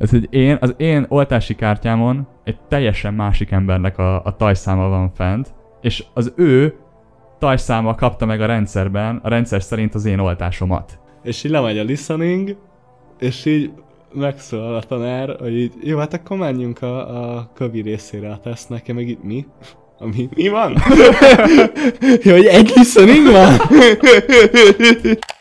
[0.00, 5.12] Ez egy én, az én oltási kártyámon egy teljesen másik embernek a, a tajszáma van
[5.14, 6.74] fent, és az ő
[7.38, 10.98] tajszáma kapta meg a rendszerben, a rendszer szerint az én oltásomat.
[11.22, 12.56] És így lemegy a listening,
[13.18, 13.70] és így
[14.12, 18.94] megszólal a tanár, hogy így, jó, hát akkor menjünk a, a kövi részére a tesztnek,
[18.94, 19.46] meg itt mi?
[19.98, 20.72] Ami, mi van?
[22.24, 23.56] jó, hogy egy listening van?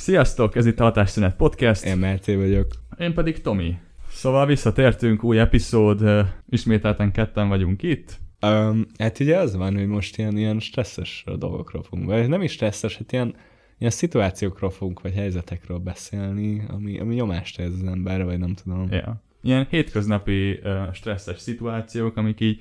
[0.00, 1.84] Sziasztok, ez itt a Hatásszünet Podcast.
[1.84, 2.66] Én Merté vagyok.
[2.98, 3.76] Én pedig Tomi.
[4.08, 8.18] Szóval visszatértünk, új epizód, ismételten ketten vagyunk itt.
[8.42, 12.52] Um, hát ugye az van, hogy most ilyen, ilyen stresszes dolgokról fogunk, vagy nem is
[12.52, 13.34] stresszes, hát ilyen,
[13.78, 18.86] ilyen szituációkról fogunk, vagy helyzetekről beszélni, ami, ami nyomást ez az emberre, vagy nem tudom.
[18.90, 19.22] Ja.
[19.42, 22.60] Ilyen hétköznapi ö, stresszes szituációk, amik így,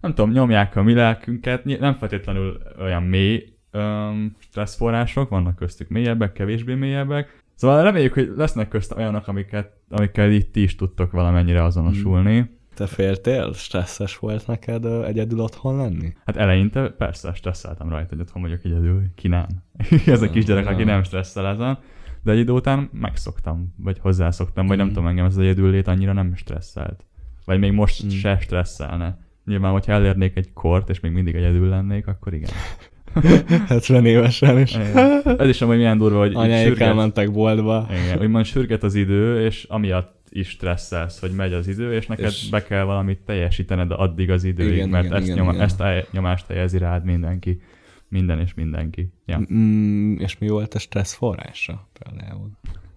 [0.00, 6.32] nem tudom, nyomják a mi lelkünket, nem feltétlenül olyan mély öm, stresszforrások, vannak köztük mélyebbek,
[6.32, 7.42] kevésbé mélyebbek.
[7.54, 12.58] Szóval reméljük, hogy lesznek közt olyanok, amiket, amikkel itt ti is tudtok valamennyire azonosulni.
[12.74, 13.52] Te féltél?
[13.52, 16.12] Stresszes volt neked ö, egyedül otthon lenni?
[16.24, 19.46] Hát eleinte persze stresszeltem rajta, hogy otthon vagyok egyedül, ki nem.
[20.06, 21.78] Ez a kisgyerek, aki nem stresszel ezen.
[22.22, 24.88] De egy idő után megszoktam, vagy hozzászoktam, vagy nem Mm.
[24.88, 27.04] tudom, engem ez az egyedüllét annyira nem stresszelt.
[27.44, 28.08] Vagy még most Mm.
[28.08, 29.18] se stresszelne.
[29.44, 32.50] Nyilván, hogyha elérnék egy kort, és még mindig egyedül lennék, akkor igen.
[33.68, 34.74] 70 évesen is.
[34.74, 35.22] Igen.
[35.38, 37.88] Ez is amúgy milyen durva, hogy Anyáik elmentek boltba.
[38.06, 42.24] igen, úgymond sürget az idő, és amiatt is stresszelsz, hogy megy az idő, és neked
[42.24, 45.64] És- be kell valamit teljesítened addig az időig, Igen, mert igen, ezt, igen, nyoma, igen.
[45.64, 47.60] ezt a nyomást helyezi rád mindenki.
[48.08, 49.12] Minden és mindenki.
[49.26, 49.40] Ja.
[49.54, 52.50] Mm, és mi volt a stressz forrása például?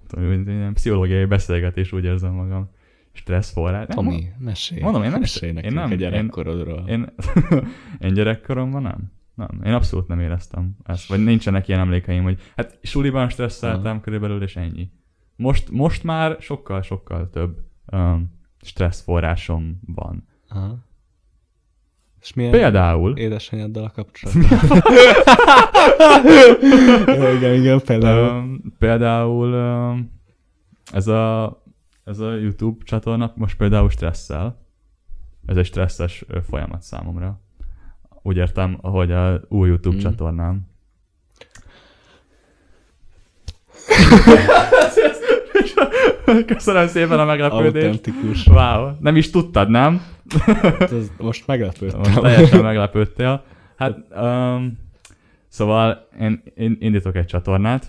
[0.07, 2.69] Tudom, hogy pszichológiai beszélgetés, úgy érzem magam.
[3.13, 3.85] Stressz forrás.
[3.87, 4.81] Tomi, mesélj.
[4.81, 6.83] mondom, én nem- mesélj én nekünk nem- a én- gyerekkorodról.
[6.87, 7.13] Én,
[8.05, 9.11] én gyerekkoromban nem.
[9.37, 11.07] Nem, én abszolút nem éreztem ezt.
[11.07, 14.91] Vagy nincsenek ilyen emlékeim, hogy hát suliban stresszeltem körülbelül, és ennyi.
[15.35, 17.59] Most, most már sokkal-sokkal több
[17.91, 20.27] um, stressz forrásom van.
[20.49, 20.77] Aha.
[22.21, 24.81] És milyen Például, édesanyáddal a kapcsolatban?
[27.35, 28.37] igen, igen, például.
[28.37, 30.21] um, például um,
[30.91, 31.57] ez, a,
[32.03, 34.65] ez a YouTube csatorna most például stresszel.
[35.45, 37.41] Ez egy stresszes folyamat számomra.
[38.27, 39.99] Úgy értem, hogy a új YouTube Mm.
[39.99, 40.61] csatornám.
[46.45, 47.85] Köszönöm szépen a meglepődést.
[47.85, 48.45] Autentikus.
[48.45, 50.01] Wow, nem is tudtad, nem?
[50.79, 51.99] Ez most meglepődtem.
[51.99, 53.43] Most teljesen meglepődtél.
[53.77, 54.77] Hát, um,
[55.47, 57.85] szóval én, én indítok egy csatornát,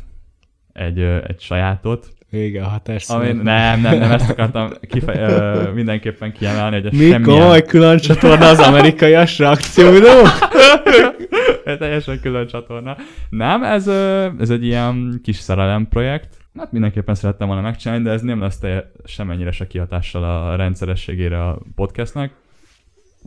[0.72, 3.09] egy, egy sajátot, Vége a hatás.
[3.09, 7.62] ami, nem, nem, nem, ezt akartam kifej, ö, mindenképpen kiemelni, hogy ez Mi semmilyen, komoly
[7.62, 10.09] külön csatorna az amerikaias reakcióvidó?
[11.65, 12.97] egy teljesen külön csatorna.
[13.28, 16.37] Nem, ez, ö, ez egy ilyen kis szerelem projekt.
[16.59, 21.44] Hát mindenképpen szerettem volna megcsinálni, de ez nem lesz te semennyire se kihatással a rendszerességére
[21.44, 22.33] a podcastnek.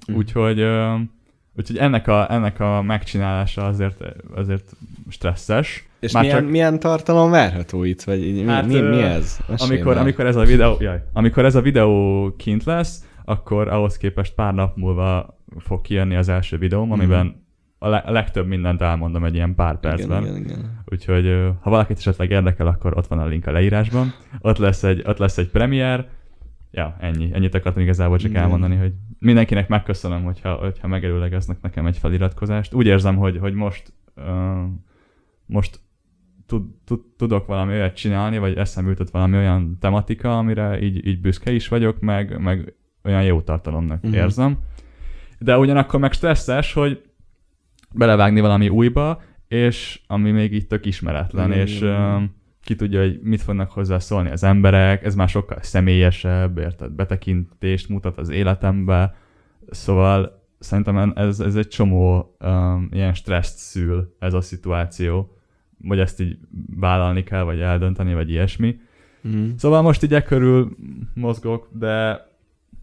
[0.06, 0.16] Hm.
[0.16, 0.94] Úgyhogy, ö,
[1.58, 4.04] úgyhogy ennek, a, ennek a megcsinálása azért,
[4.36, 4.72] azért
[5.10, 5.86] stresszes.
[6.00, 8.02] És Már milyen, csak- milyen tartalom várható itt?
[8.02, 9.38] Vagy mi, Hát, mi, mi ez?
[9.48, 10.02] Mesélj Amikor, már.
[10.04, 14.54] amikor ez a videó, jaj, amikor ez a videó kint lesz, akkor ahhoz képest pár
[14.54, 17.00] nap múlva fog kijönni az első videóm, Mhm.
[17.00, 17.46] amiben
[17.80, 20.22] a, le- a legtöbb mindent elmondom egy ilyen pár percben.
[20.24, 20.84] Igen, igen, igen.
[20.86, 24.14] Úgyhogy ha valakit esetleg érdekel, akkor ott van a link a leírásban.
[24.40, 26.10] Ott lesz egy, ott lesz egy premier.
[26.72, 27.30] Ja, ennyi.
[27.34, 32.74] Ennyit akartam igazából csak elmondani, hogy mindenkinek megköszönöm, hogyha, hogyha megerőlegeznek nekem egy feliratkozást.
[32.74, 34.26] Úgy érzem, hogy, hogy most, uh,
[35.46, 35.80] most
[36.46, 41.22] tud, tud, tudok valami olyat csinálni, vagy eszembe jutott valami olyan tematika, amire így, így
[41.22, 42.74] büszke is vagyok, meg, meg
[43.04, 44.14] olyan jó tartalomnak Mhm.
[44.14, 44.58] érzem.
[45.40, 47.02] De ugyanakkor meg stresszes, hogy
[47.94, 53.20] belevágni valami újba, és ami még így tök ismeretlen, Igen, és um, ki tudja, hogy
[53.22, 59.16] mit fognak hozzá szólni az emberek, ez már sokkal személyesebb, érted, betekintést mutat az életembe,
[59.70, 65.36] szóval szerintem ez, ez egy csomó um, ilyen stresszt szül ez a szituáció,
[65.78, 66.38] vagy ezt így
[66.76, 68.80] vállalni kell, vagy eldönteni, vagy ilyesmi.
[69.28, 69.50] Mm.
[69.58, 70.76] Szóval most így e körül
[71.14, 72.30] mozgok, de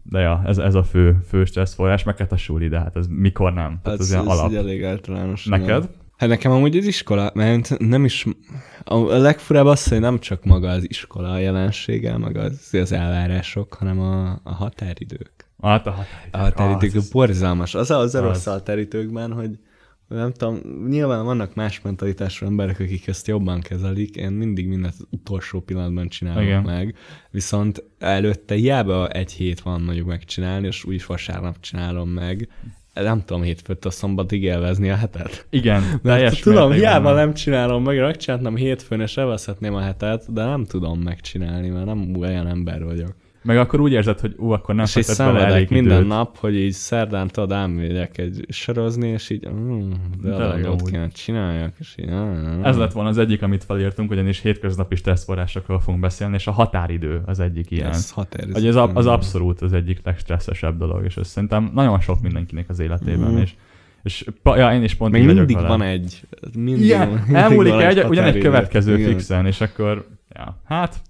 [0.03, 2.95] de ja, ez, ez a fő, fő stressz forrás, meg hát a suli, de hát
[2.95, 3.79] ez mikor nem?
[3.83, 4.53] Tehát Ez, ez, ilyen ez alap.
[4.53, 5.45] elég általános.
[5.45, 5.79] Neked?
[5.79, 5.89] Nem.
[6.19, 8.25] Hát nekem amúgy az iskola, mert nem is...
[8.83, 13.73] A legfurább az, hogy nem csak maga az iskola a jelensége, meg az, az elvárások,
[13.73, 15.31] hanem a, a határidők.
[15.61, 16.33] Hát a határidők.
[16.33, 17.75] A határidők Az- borzalmas.
[17.75, 19.59] Az a, az a rossz határidőkben, hogy
[20.07, 25.05] nem tudom, nyilván vannak más mentalitású emberek, akik ezt jobban kezelik, én mindig mindent az
[25.09, 26.61] utolsó pillanatban csinálom Igen.
[26.61, 26.95] meg,
[27.31, 32.49] viszont előtte hiába egy hét van mondjuk megcsinálni, és úgyis vasárnap csinálom meg,
[33.03, 35.45] nem tudom hétfőtől szombatig élvezni a hetet.
[35.49, 40.65] Igen, Mert tudom, hiába nem csinálom meg, megcsináltam hétfőn, és elveszhetném a hetet, de nem
[40.65, 43.15] tudom megcsinálni, mert nem olyan ember vagyok.
[43.49, 46.07] Meg akkor úgy érzed, hogy ú, akkor nem és fektet bele elég minden időt.
[46.07, 49.91] nap, hogy így szerdán tudod, elmegyek egy sorozni, és így, mm,
[50.21, 50.29] de
[50.61, 54.41] De ott kéne csináljak, és így, mm, Ez lett volna az egyik, amit felírtunk, ugyanis
[54.41, 57.89] hétköznapi stresszforrásokról fogunk beszélni, és a határidő az egyik ilyen.
[57.89, 58.53] ez határozott.
[58.55, 62.69] Hogy ez a, az abszolút az egyik legstresszesebb dolog, és ez szerintem nagyon sok mindenkinek
[62.69, 63.37] az életében, Mhm.
[63.41, 63.53] és,
[64.03, 65.67] és ja, én is pont Még mindig vele.
[65.67, 66.21] van egy,
[66.57, 68.39] mindig, Igen, mindig elmúlik van egy, ugyan egy határidő.
[68.39, 69.09] következő Igen.
[69.09, 71.01] fixen, és akkor, ja, hát,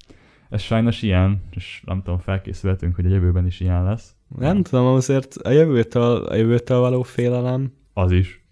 [0.50, 4.16] ez sajnos ilyen, és nem tudom, felkészülhetünk, hogy a jövőben is ilyen lesz.
[4.38, 8.44] Nem tudom, azért a jövőtől, a jövőtől való félelem, Az is.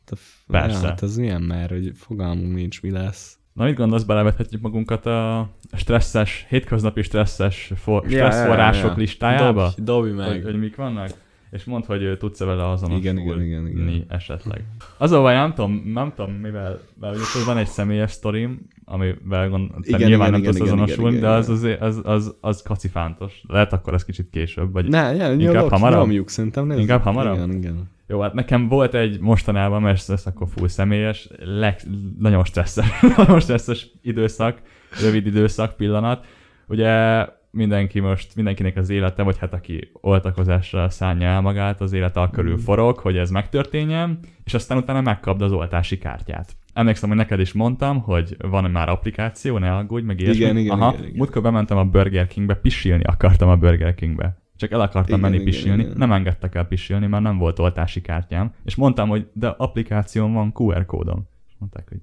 [0.47, 0.81] Persze.
[0.81, 3.37] Ja, hát ez milyen már, hogy fogalmunk nincs, mi lesz.
[3.53, 8.97] Na mit gondolsz, belevethetjük magunkat a stresszes, hétköznapi stresszes for, Ja, ja, stresszforrások ja.
[8.97, 9.73] listájába?
[9.75, 10.43] Dobj, dobj Hogy, meg.
[10.43, 11.09] hogy mik vannak?
[11.51, 14.05] És mondd, hogy tudsz-e vele azonosulni Igen, igen, igen, igen.
[14.07, 14.63] esetleg.
[14.97, 19.49] Az a baj, nem tudom, nem tudom mivel, mert ugye van egy személyes sztorim, amivel
[19.49, 22.01] gond, te Igen, nyilván igen, nem igen, tudsz igen, azonosulni, igen, de az, az, az,
[22.03, 23.41] az, az kacifántos.
[23.47, 25.99] Lehet akkor az kicsit később, vagy Ne, ne, Inkább hamarabb?
[26.01, 26.81] nyomjuk, szerintem nézzük.
[26.81, 27.35] Inkább hamarabb?
[27.35, 27.89] Igen, igen.
[28.07, 31.79] Jó, hát nekem volt egy mostanában, mert ez, ez akkor full személyes, leg,
[32.19, 34.61] nagyon stresszes, nagyon stresszes időszak,
[35.01, 36.25] rövid időszak, pillanat.
[36.67, 37.25] Ugye
[37.57, 42.29] mindenki most, mindenkinek az élete, vagy hát aki oltakozásra szánja el magát, az élete a
[42.29, 46.55] körül forog, hogy ez megtörténjen, és aztán utána megkapd az oltási kártyát.
[46.73, 50.43] Emlékszem, hogy neked is mondtam, hogy van már applikáció, ne aggódj, meg ilyesmi.
[50.43, 51.17] Igen, igen, Aha, igen, igen.
[51.17, 54.37] múltkor bementem a Burger Kingbe, pisilni akartam a Burger Kingbe.
[54.55, 55.97] Csak el akartam Igen, menni igen, pisilni, igen.
[55.97, 58.53] nem engedtek el pisilni, mert nem volt oltási kártyám.
[58.63, 61.27] És mondtam, hogy de applikáción van QR kódom.
[61.47, 62.01] És mondták, hogy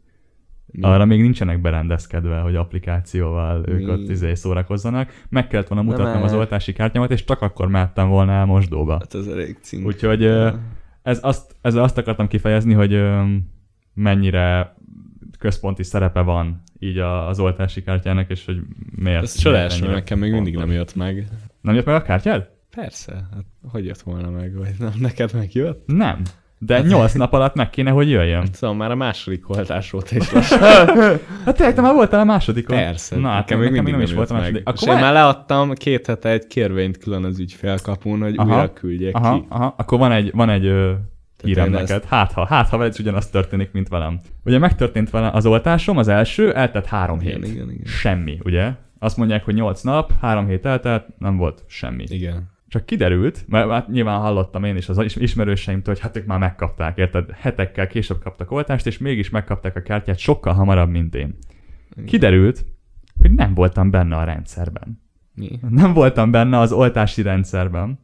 [0.76, 0.82] Mi?
[0.82, 3.91] arra még nincsenek berendezkedve, hogy applikációval ők Mi?
[3.91, 5.25] ott izé szórakozzanak.
[5.29, 8.93] Meg kellett volna mutatnom az oltási kártyámat, és csak akkor mehettem volna el mosdóba.
[8.93, 9.87] Hát ez elég cink.
[9.87, 10.25] Úgyhogy
[11.03, 13.03] ez azt, ezzel azt akartam kifejezni, hogy
[13.94, 14.75] mennyire
[15.38, 18.56] központi szerepe van így az oltási kártyának, és hogy
[18.97, 19.23] miért.
[19.23, 21.29] Ez csodás, mert nekem még mindig nem jött meg.
[21.61, 22.49] Nem jött meg a kártyád?
[22.71, 25.82] Persze, hát hogy jött volna meg, vagy nem, neked megjött?
[25.87, 26.23] Nem.
[26.66, 28.44] De nyolc nap alatt meg kéne, hogy jöjjön.
[28.58, 30.58] Tudom, már a második oltás óta is lassan.
[31.44, 32.76] Hát tényleg, te már voltál a másodikon.
[32.76, 34.64] Persze, Na, hát nekem még mindig nem is volt a második.
[34.64, 34.75] meg.
[34.75, 38.49] És Akkor én van- már leadtam két hete egy kérvényt külön az ügyfélkapun, hogy Aha,
[38.55, 39.46] újra küldjék Aha, ki.
[39.49, 40.93] aha, akkor van egy, van egy ö,
[41.43, 41.90] hírem én neked.
[41.90, 44.20] ezt- Hát ha, hát ha veled is ugyanaz történik, mint velem.
[44.44, 47.52] Ugye megtörtént vele az oltásom, az első, eltett három Igen, hét.
[47.52, 47.84] igen, igen.
[47.87, 48.70] Semmi, ugye?
[48.99, 52.05] Azt mondják, hogy nyolc nap, három hét eltelt, nem volt semmi.
[52.08, 52.52] Igen.
[52.75, 56.38] Csak kiderült, mert hát nyilván hallottam én is az is- ismerőseimtől, hogy hát ők már
[56.38, 57.31] megkapták, érted?
[57.31, 61.37] Hetekkel később kaptak oltást, és mégis megkapták a kártyát sokkal hamarabb, mint én.
[61.93, 62.05] Igen.
[62.05, 62.65] Kiderült,
[63.21, 65.00] hogy nem voltam benne a rendszerben.
[65.35, 65.49] Mi?
[65.69, 67.99] Nem voltam benne az oltási rendszerben.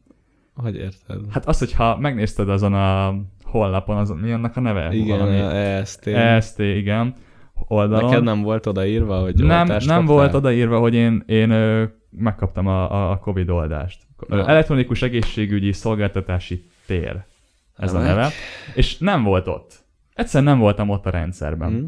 [0.53, 1.19] Hogy érted?
[1.29, 4.93] Hát az, hogyha megnézted azon a honlapon, azon, mi annak a neve?
[4.93, 6.07] Igen, Valami a EST.
[6.07, 7.13] EST, igen,
[7.67, 8.09] oldalon.
[8.09, 10.01] Neked nem volt odaírva, hogy nem, nem kaptál?
[10.01, 14.07] volt odaírva, hogy én, én ö, megkaptam a- a Covid oldást.
[14.29, 17.23] Elektronikus egészségügyi szolgáltatási tér.
[17.77, 18.15] Ez a Remek.
[18.15, 18.29] neve.
[18.75, 19.83] És nem volt ott.
[20.13, 21.69] Egyszerűen nem voltam ott a rendszerben.
[21.69, 21.85] Hm?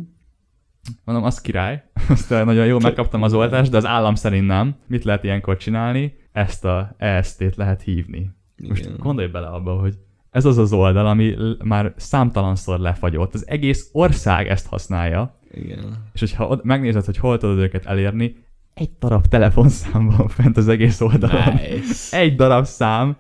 [1.04, 4.76] Mondom, az király, azt nagyon jó, megkaptam az oltást, de az állam szerint nem.
[4.88, 6.16] Mit lehet ilyenkor csinálni?
[6.32, 8.30] Ezt a EST-t lehet hívni.
[8.68, 8.98] Most Igen.
[8.98, 9.98] gondolj bele abba, hogy
[10.30, 13.34] ez az az oldal, ami már számtalanszor lefagyott.
[13.34, 16.10] Az egész ország ezt használja, Igen.
[16.14, 18.36] és hogyha megnézed, hogy hol tudod őket elérni,
[18.74, 21.54] egy darab telefonszám van fent az egész oldalon.
[21.54, 22.18] Nice.
[22.18, 23.16] Egy darab szám,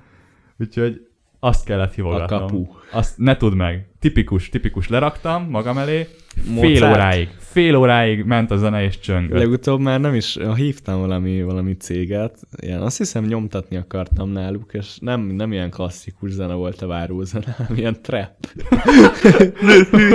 [0.59, 1.07] úgyhogy
[1.39, 2.43] azt kellett hívogatnom.
[2.43, 2.65] A kapu.
[2.91, 3.87] Azt ne tudd meg.
[3.99, 4.87] Tipikus, tipikus.
[4.87, 6.07] Leraktam magam elé,
[6.41, 6.93] fél Mozart?
[6.93, 9.37] óráig, fél óráig ment a zene és csöngött.
[9.37, 14.97] Legutóbb már nem is, hívtam valami, valami céget, ilyen, azt hiszem nyomtatni akartam náluk, és
[14.99, 18.29] nem, nem ilyen klasszikus zene volt a várózene, hanem ilyen trap.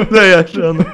[0.10, 0.87] Teljesen.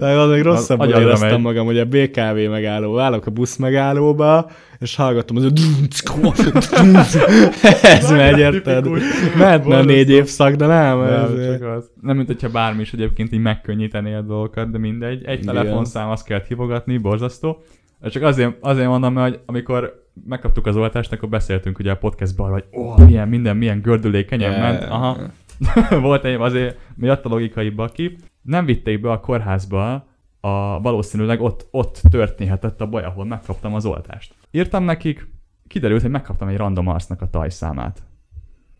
[0.00, 1.40] Meg az még rosszabbul agyadra éreztem megy.
[1.40, 5.52] magam, hogy a BKV megálló, állok a busz megállóba, és hallgatom az
[7.82, 8.88] ez megy, érted?
[9.36, 10.98] Mehetne a négy évszak, de nem.
[10.98, 11.93] Nem, ez, csak az.
[12.04, 15.24] Nem, mint hogyha bármi is egyébként így megkönnyítené a dolgokat, de mindegy.
[15.24, 15.54] Egy Igen.
[15.54, 17.62] telefonszám, azt kellett hívogatni, borzasztó.
[18.02, 22.50] Csak azért, azért mondom, mert hogy amikor megkaptuk az oltást, akkor beszéltünk ugye a podcastban,
[22.50, 24.82] hogy ó, oh, milyen, minden, milyen gördülékenyen ment.
[24.82, 25.18] Aha,
[26.00, 28.16] volt egy, azért miatt a logikai baki.
[28.42, 30.06] Nem vitték be a kórházba,
[30.40, 34.34] a, valószínűleg ott, ott történhetett a baj, ahol megkaptam az oltást.
[34.50, 35.28] Írtam nekik,
[35.66, 38.02] kiderült, hogy megkaptam egy random arcnak a tajszámát.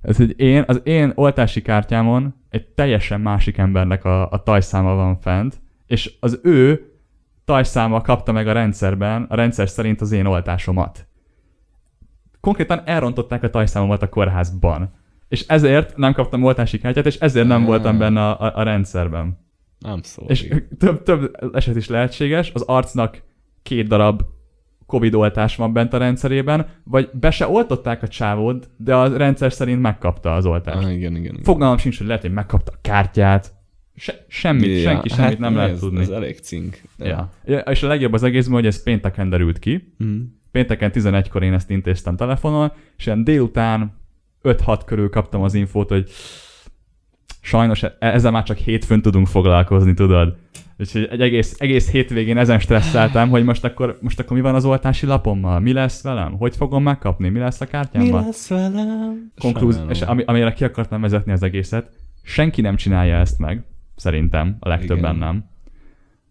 [0.05, 5.21] Ez, hogy én, az én oltási kártyámon egy teljesen másik embernek a, a tajszáma van
[5.21, 6.93] fent, és az ő
[7.45, 11.07] tajszáma kapta meg a rendszerben, a rendszer szerint az én oltásomat.
[12.41, 14.93] Konkrétan elrontották a tajszámomat a kórházban.
[15.29, 19.39] És ezért nem kaptam oltási kártyát, és ezért nem voltam benne a, a, a rendszerben.
[19.79, 20.29] Nem szól.
[20.29, 23.23] És több, több eset is lehetséges, az arcnak
[23.63, 24.23] két darab
[24.87, 29.53] Covid oltás van bent a rendszerében, vagy be se oltották a csávót, de a rendszer
[29.53, 30.85] szerint megkapta az oltást.
[30.85, 31.33] Ah, igen, igen.
[31.33, 31.43] igen.
[31.43, 33.53] Fogalmam sincs, hogy lehet, hogy megkapta a kártyát.
[33.97, 36.01] Se, semmit, Ja, senki semmit hát nem lehet ez, tudni.
[36.01, 36.81] Ez elég cink.
[36.99, 37.31] Ja.
[37.45, 37.59] ja.
[37.59, 39.95] És a legjobb az egészben, hogy ez pénteken derült ki.
[40.05, 40.21] Mm.
[40.51, 44.03] Pénteken 11-kor én ezt intéztem telefonon, és ilyen délután
[44.43, 46.11] 5-6 körül kaptam az infót, hogy
[47.41, 50.37] sajnos e- ezzel már csak hétfőn tudunk foglalkozni, tudod?
[50.79, 54.65] Úgyhogy egy egész, egész hétvégén ezen stresszeltem, hogy most akkor, most akkor mi van az
[54.65, 55.61] oltási lapommal?
[55.61, 56.33] Mi lesz velem?
[56.33, 57.29] Hogy fogom megkapni?
[57.29, 58.25] Mi lesz a Mi kártyámmal?
[58.25, 59.33] lesz velem?
[59.39, 61.91] Konklúz, és ami, amire ki akartam vezetni az egészet,
[62.23, 63.65] senki nem csinálja ezt meg,
[63.97, 65.27] szerintem, a legtöbben Igen.
[65.27, 65.45] nem.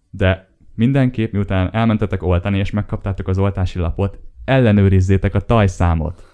[0.09, 6.32] De mindenképp, miután elmentetek oltani, és megkaptátok az oltási lapot, ellenőrizzétek a tajszámot.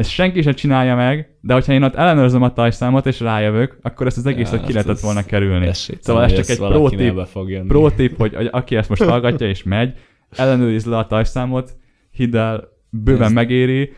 [0.00, 4.06] Ezt senki sem csinálja meg, de hogyha én ott ellenőrzöm a tajszámot, és rájövök, akkor
[4.06, 5.66] ezt az egészet Ja, ki lehetett ezt- volna kerülni.
[5.66, 7.66] Esélytelen, Szóval ez csak egy pro valakinél tip, be fog jönni.
[7.66, 9.92] pro tip hogy, hogy aki ezt most hallgatja és megy,
[10.30, 11.76] ellenőriz le a tajszámot,
[12.10, 13.92] hidd el, bőven Ez- megéri.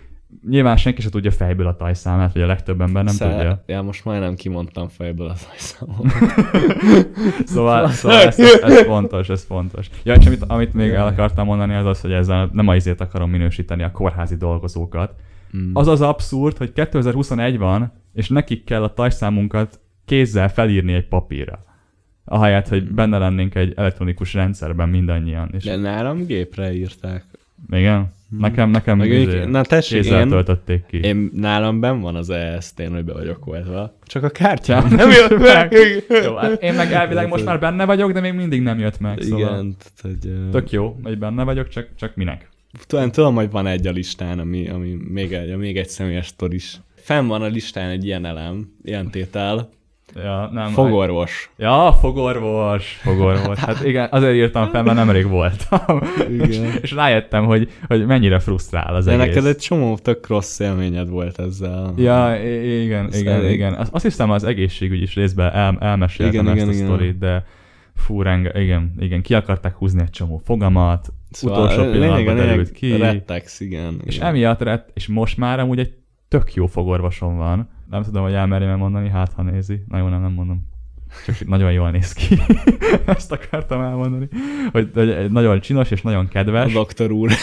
[0.49, 3.63] Nyilván senki sem tudja fejből a tajszámát, vagy a legtöbb ember nem Szer- tudja.
[3.67, 6.07] Ja, most majdnem kimondtam fejből az ajszámot.
[7.45, 9.87] Szóval, szóval ez, ez, ez, fontos, ez fontos.
[10.05, 13.31] Ja, és amit, amit még el akartam mondani, az az, hogy ezzel nem azért akarom
[13.31, 15.15] minősíteni a kórházi dolgozókat.
[15.57, 15.71] Mm.
[15.75, 21.65] Az az abszurd, hogy 2021 van, és nekik kell a tajszámunkat kézzel felírni egy papírra.
[22.25, 25.51] Ahelyett, hogy benne lennénk egy elektronikus rendszerben mindannyian.
[25.53, 27.25] És De nálam gépre írták.
[27.71, 30.97] igen, nekem, nekem Meg izé, ők- na tessék, kézzel én- töltötték ki.
[31.03, 33.99] Én nálam ben van az EST-n, hogy be vagyok oltva.
[34.05, 35.73] Csak a kártyám nem jött meg.
[36.25, 39.21] Jó, hát én meg elvileg most már benne vagyok, de még mindig nem jött meg.
[39.21, 40.51] Szóval Igen, tehát, hogy...
[40.51, 42.49] Tök jó, hogy benne vagyok, csak, csak minek?
[42.87, 46.81] Tudom, tudom, hogy van egy a listán, ami, ami még, egy, még egy személyes sztoris.
[46.95, 49.71] Fenn van a listán egy ilyen elem, ilyen tétel.
[50.15, 50.69] Ja, nem.
[50.69, 51.51] Fogorvos.
[51.57, 53.59] Ja, fogorvos, fogorvos.
[53.59, 56.01] Hát igen, azért írtam fel, mert nemrég voltam.
[56.29, 56.73] Igen.
[56.83, 59.27] és rájöttem, hogy, hogy mennyire frusztrál az De egész.
[59.27, 61.93] neked egy csomó tök rossz élményed volt ezzel.
[61.97, 62.37] Ja,
[62.83, 63.75] igen, Ez igen, elég- igen.
[63.75, 66.87] Azt, azt hiszem az egészségügy is részben el, elmeséltem Igen, ezt igen, a igen.
[66.87, 67.45] sztorit, de
[67.97, 72.73] fú, renge, igen, igen, ki akarták húzni egy csomó fogamat, Szóval utolsó a pillanatban derült
[72.73, 74.01] ki, Rettex, igen.
[74.05, 74.29] és igen.
[74.29, 75.93] emiatt lett, és most már amúgy egy
[76.29, 77.69] tök jó fogorvosom van.
[77.91, 79.85] Nem tudom, hogy elmerjem mondani, hát ha nézi.
[79.89, 80.71] Na jó, nem, nem mondom.
[81.27, 82.39] Csak nagyon jól néz ki.
[83.17, 84.29] Ezt akartam elmondani.
[84.73, 86.73] Hogy, hogy nagyon csinos és nagyon A kedves.
[86.73, 87.31] doktor úr.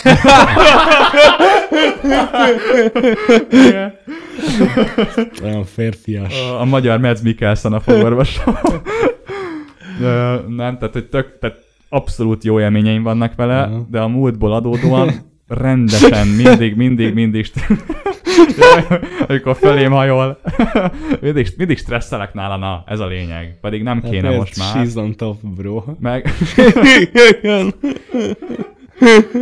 [5.44, 6.42] Olyan férfias.
[6.42, 8.58] A, a magyar Mads Mikkelsen a fogorvosom.
[10.48, 13.86] Nem, tehát, hogy tök, tehát abszolút jó élményeim vannak vele, Aha.
[13.90, 15.12] de a múltból adódóan
[15.48, 17.52] rendesen, mindig, mindig, mindig,
[19.28, 20.40] amikor fölém hajol,
[21.22, 23.58] mindig, mindig stresszelek nála, na, ez a lényeg.
[23.62, 24.88] Pedig nem kéne Hát most már.
[24.88, 25.84] She's on top, bro.
[26.00, 26.34] Meg,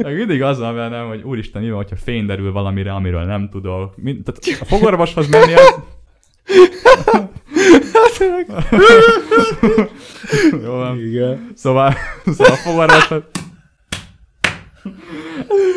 [0.01, 3.49] meg mindig az van bennem, hogy úristen, mi van, hogyha fény derül valamire, amiről nem
[3.49, 3.93] tudok.
[3.95, 5.75] Mind, tehát a fogorvoshoz menni az...
[10.63, 10.99] Jó van.
[10.99, 11.51] Igen.
[11.55, 11.93] Szóval,
[12.25, 13.21] szóval fogorvoshoz...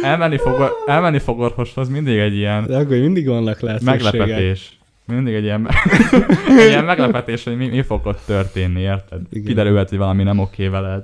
[0.03, 4.03] Elmenni, fogor, elmenni fogorvoshoz mindig egy ilyen De akkor mindig vannak lehetőségek.
[4.13, 4.79] meglepetés.
[5.07, 5.69] Mindig egy ilyen,
[6.59, 9.21] egy ilyen meglepetés, hogy mi, mi fog ott történni, érted?
[9.31, 9.45] Igen.
[9.45, 11.03] Kiderülhet, hogy valami nem oké veled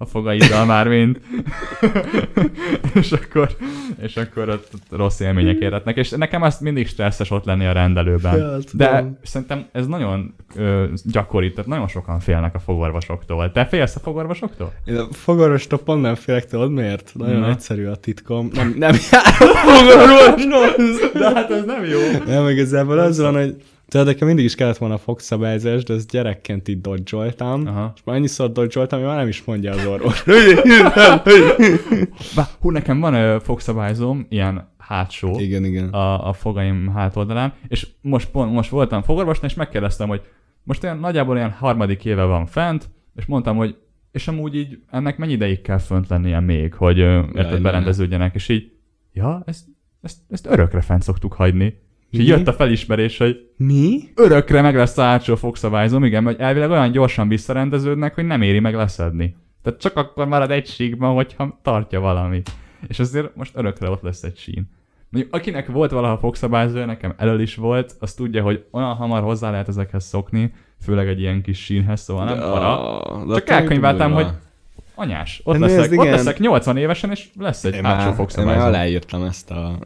[0.00, 1.20] a fogaiddal már mind.
[2.94, 3.48] és akkor,
[4.02, 5.96] és akkor ott, ott rossz élmények érhetnek.
[5.96, 8.36] És nekem ezt mindig stresszes ott lenni a rendelőben.
[8.36, 13.52] Ja, De szerintem ez nagyon ö, gyakori, tehát nagyon sokan félnek a fogorvosoktól.
[13.52, 14.72] Te félsz a fogorvosoktól?
[14.84, 17.12] Én a fogorvostól pont nem félek, tudod miért?
[17.14, 17.48] Nagyon Na.
[17.50, 18.48] egyszerű a titkom.
[18.52, 21.10] Nem, nem járok fogorvoshoz.
[21.20, 21.98] De hát ez nem jó.
[22.26, 23.56] Nem, igazából az van, hogy
[23.88, 27.66] tudod, nekem mindig is kellett volna fogszabályzás, de ezt gyerekként így dodgyoltam.
[27.66, 27.92] Aha.
[27.94, 30.24] És már annyiszor dodgyoltam, hogy már nem is mondja az orvos.
[32.36, 35.38] Bá, hú, nekem van ö, fogszabályzóm, ilyen hátsó.
[35.38, 35.88] igen, igen.
[35.88, 40.22] a, a fogaim hátoldalán, és most, pont, most voltam fogorvosnál, és megkérdeztem, hogy
[40.62, 43.76] most olyan nagyjából olyan harmadik éve van fent, és mondtam, hogy
[44.12, 47.58] és amúgy így ennek mennyi ideig kell fönt lennie még, hogy ö, érted, ne.
[47.58, 48.72] berendeződjenek, és így,
[49.12, 49.64] ja, ezt,
[50.02, 51.86] ezt, ezt örökre fent szoktuk hagyni.
[52.10, 54.00] És így jött a felismerés, hogy Mi?
[54.14, 58.58] örökre meg lesz a hátsó fogszabályzom, igen, hogy elvileg olyan gyorsan visszarendeződnek, hogy nem éri
[58.58, 59.36] meg leszedni.
[59.62, 62.42] Tehát csak akkor marad egy síkban, hogyha tartja valami.
[62.88, 64.70] És azért most örökre ott lesz egy sín.
[65.10, 69.50] Mondjuk akinek volt valaha fogszabályzója, nekem elől is volt, az tudja, hogy olyan hamar hozzá
[69.50, 73.34] lehet ezekhez szokni, főleg egy ilyen kis sínhez, szóval nem para.
[73.34, 74.26] Csak elkönyveltem, hogy
[74.98, 75.40] anyás.
[75.44, 76.16] Ott Hát leszek, nézd, ott igen.
[76.16, 78.64] leszek 80 évesen, és lesz egy hátsó már, én már fogszabályzó.
[78.64, 79.78] aláírtam ezt a...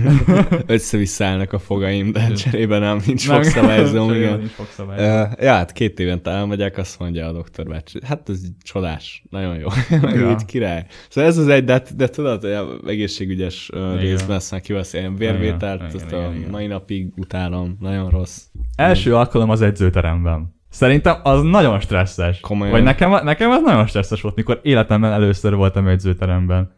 [0.66, 4.38] Össze-visszaállnak a fogaim, de cserébe nem, nincs Nem, fogszabályzóm, igen.
[4.38, 5.04] nincs fogszabályzó.
[5.22, 7.98] Uh, ja, hát két évente elmegyek, azt mondja a doktor bácsi.
[8.04, 9.68] Hát ez csodás, nagyon jó.
[10.02, 10.30] Meg Ja.
[10.30, 10.86] így király.
[11.08, 13.96] Szóval ez az egy, de, de tudod, hogy a egészségügyes uh, Igen.
[13.98, 16.50] részben ezt már kivesz ilyen vérvételt, Igen, azt igen, a igen, igen.
[16.50, 18.40] mai napig utálom, nagyon rossz.
[18.76, 20.58] Első alkalom az edzőteremben.
[20.70, 22.40] Szerintem az nagyon stresszes.
[22.40, 22.72] Komolyan.
[22.72, 26.72] Vagy nekem, nekem az nagyon stresszes volt, mikor életemben először voltam edzőteremben.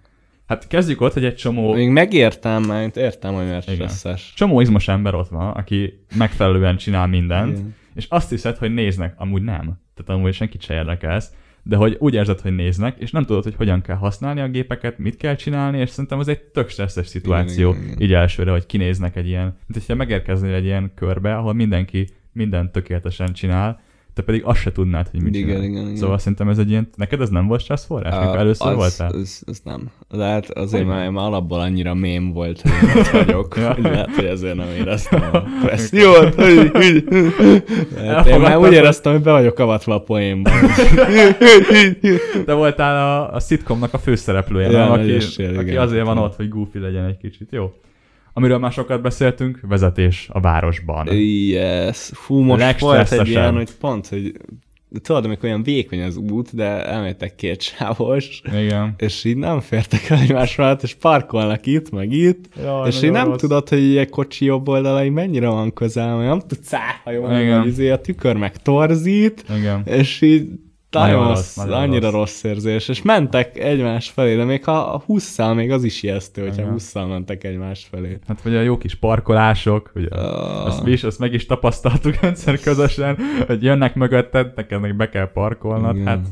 [0.46, 4.32] Hát kezdjük ott, hogy egy csomó, Még megértem, mert értem, hogy miért stresszes.
[4.36, 7.74] csomó izmos ember ott van, aki megfelelően csinál mindent, Igen.
[7.94, 9.60] és azt hiszed, hogy néznek, amúgy nem.
[9.94, 11.30] Tehát amúgy senkit se érdekelsz,
[11.62, 14.98] de hogy úgy érzed, hogy néznek, és nem tudod, hogy hogyan kell használni a gépeket,
[14.98, 18.06] mit kell csinálni, és szerintem az egy tök stresszes szituáció, Igen, igen, igen.
[18.06, 22.72] így elsőre, hogy kinéznek egy ilyen, mint hogyha megérkeznél egy ilyen körbe, ahol mindenki mindent
[22.72, 23.80] tökéletesen csinál,
[24.14, 25.62] te pedig azt se tudnád, hogy mit Igen, csinál.
[25.62, 25.96] igen, igen.
[25.96, 29.10] Szóval szerintem ez egy ilyen, neked ez nem volt stressz forrás, mikor először az, voltál?
[29.20, 29.90] Az, az nem.
[30.10, 33.72] De hát azért, mert már alapból annyira mém volt, hogy ott vagyok, Ja.
[33.74, 36.34] hogy lehet, hogy ezért nem éreztem a pressziót.
[36.34, 37.04] hogy- hogy-
[38.06, 40.52] Hát én már úgy éreztem, hogy be vagyok avatva a poénban.
[42.44, 44.90] Te voltál a, a szitcomnak a főszereplője, Ja, nem?
[44.92, 45.82] Aki, esély, aki igen.
[45.82, 47.48] azért van ott, hogy goofy legyen egy kicsit.
[47.50, 47.72] Jó.
[48.32, 51.06] Amiről már sokat beszéltünk, vezetés a városban.
[51.12, 52.10] yes.
[52.14, 54.32] Fú, most volt egy ilyen, hogy pont, hogy
[55.02, 58.94] tudod, amikor olyan vékony az út, de elmentek két sávos, Igen.
[58.98, 63.10] és így nem fértek el egymás mellett, és parkolnak itt, meg itt, Jaj, és így
[63.10, 63.40] nem rossz.
[63.40, 67.58] tudod, hogy egy kocsi jobb oldalai mennyire van közel, mert nem tudsz áthajolni, Igen.
[67.58, 69.82] hogy izé a tükör meg torzít, Igen.
[69.84, 70.48] és így
[71.00, 72.14] Nagyon nagyon rossz, nagyon annyira rossz.
[72.14, 72.42] rossz.
[72.44, 76.60] érzés, és mentek egymás felé, de még ha a 20 még az is ijesztő, hogyha
[76.60, 76.72] Igen.
[76.72, 78.18] 20 mentek egymás felé.
[78.26, 80.66] Hát vagy a jó kis parkolások, ugye, Ah.
[80.66, 85.08] azt, mi is, azt meg is tapasztaltuk egyszer közösen, hogy jönnek mögötted, neked meg be
[85.08, 86.06] kell parkolnod, Igen.
[86.06, 86.26] hát,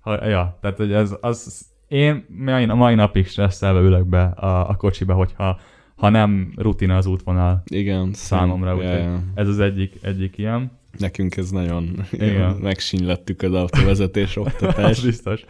[0.00, 2.24] ha, ja, tehát hogy ez, az, én
[2.68, 5.58] a mai napig stresszelve ülök be a, a kocsiba, hogyha
[5.96, 9.22] ha nem rutina az útvonal Igen, számomra, úgyhogy ja.
[9.34, 10.77] ez az egyik, egyik ilyen.
[10.98, 12.50] Nekünk ez nagyon Igen.
[12.62, 15.00] megsínylettük az autóvezetés Az oktatás.
[15.00, 15.44] biztos.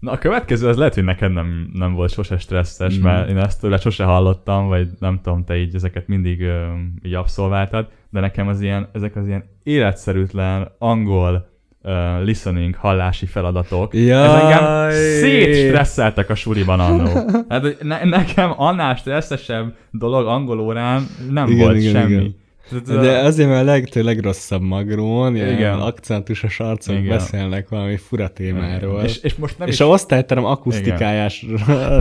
[0.00, 3.02] Na a következő az lehet, hogy neked nem, nem volt sose stresszes, Mm.
[3.02, 6.64] mert én ezt tőle sose hallottam, vagy nem tudom, te így ezeket mindig ö,
[7.02, 11.48] így abszolváltad, de nekem az ilyen, ezek az ilyen életszerűtlen angol
[11.82, 14.00] uh, listening, hallási feladatok, ez
[14.32, 14.92] engem Jaj!
[14.92, 17.30] szétstresszeltek a suliban annó.
[17.48, 22.12] Hát ne, nekem annál stresszesebb dolog angol órán nem Igen, volt igen, semmi.
[22.12, 22.36] igen.
[22.86, 25.58] De azért, mert a leg, legrosszabb magrón, ilyen Igen.
[25.58, 25.80] Igen.
[25.80, 27.08] akcentusos arcok Igen.
[27.08, 29.02] beszélnek valami fura témáról.
[29.02, 31.46] és, és most nem és is a osztályterem akusztikájás,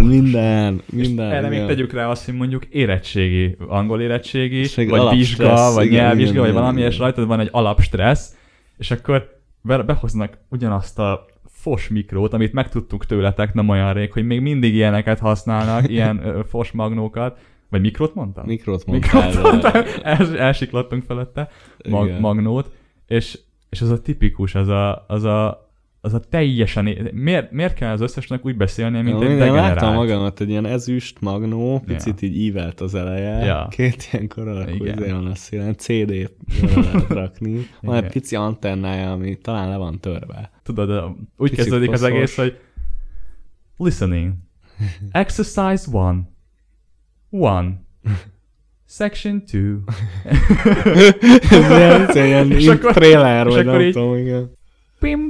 [0.02, 1.32] minden, minden.
[1.32, 1.68] Erre még igen.
[1.68, 6.42] tegyük rá azt, hogy mondjuk érettségi, angol érettségi, És vagy vizsga, vagy igen, nyelvvizsga, igen,
[6.42, 6.92] vagy igen, valami, igen.
[6.92, 8.36] és rajtad van egy alapstressz,
[8.78, 14.26] és akkor be- behoznak ugyanazt a fos mikrót, amit megtudtuk tőletek nem olyan rég, hogy
[14.26, 17.38] még mindig ilyeneket használnak, ilyen ö, fos magnókat,
[17.70, 18.46] vagy mikrot mondtam?
[18.46, 19.26] Mikrót mondtál.
[19.28, 21.50] Mikrot mondtam, El, elsiklottunk felette,
[21.90, 22.20] mag, Igen.
[22.20, 22.72] magnót,
[23.08, 25.66] és, és az a tipikus, az a, az a,
[26.02, 26.88] az a teljesen...
[26.88, 29.96] é- Miért, miért kell az összesnek úgy beszélni, mint Ja, egy én láttam degenerált?
[29.96, 33.68] magamat egy ilyen ezüst magnó, picit így ívelt az eleje, Ja.
[33.70, 36.32] két ilyen alakú izé van a szélen, CD-t
[37.10, 37.54] rakni.
[37.82, 38.04] Van Igen.
[38.04, 40.52] egy pici antennája, ami talán le van törve.
[40.64, 40.90] Tudod,
[41.38, 42.60] úgy Picit kezdődik az egész, hogy
[43.78, 44.34] listening.
[45.12, 46.36] Exercise one.
[47.30, 47.82] One.
[48.90, 49.78] Section two.
[51.50, 54.52] Ez ilyen, ez ilyen És így akkor- trailer, és vagy akkor nem így- tudom, igen.